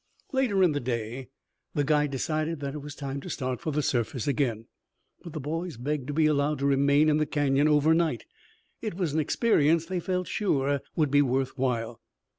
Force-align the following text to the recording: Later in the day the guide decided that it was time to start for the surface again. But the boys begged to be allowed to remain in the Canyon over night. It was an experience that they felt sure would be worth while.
Later 0.31 0.63
in 0.63 0.71
the 0.71 0.79
day 0.79 1.29
the 1.75 1.83
guide 1.83 2.09
decided 2.09 2.59
that 2.59 2.73
it 2.73 2.79
was 2.79 2.95
time 2.95 3.21
to 3.21 3.29
start 3.29 3.61
for 3.61 3.69
the 3.71 3.83
surface 3.83 4.25
again. 4.27 4.65
But 5.21 5.33
the 5.33 5.39
boys 5.39 5.77
begged 5.77 6.07
to 6.07 6.13
be 6.13 6.25
allowed 6.25 6.57
to 6.57 6.65
remain 6.65 7.07
in 7.07 7.17
the 7.17 7.27
Canyon 7.27 7.67
over 7.67 7.93
night. 7.93 8.25
It 8.81 8.95
was 8.95 9.13
an 9.13 9.19
experience 9.19 9.85
that 9.85 9.89
they 9.93 9.99
felt 9.99 10.27
sure 10.27 10.81
would 10.95 11.11
be 11.11 11.21
worth 11.21 11.55
while. 11.55 12.01